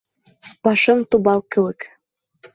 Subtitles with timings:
[0.67, 1.89] Башым тубал кеүек.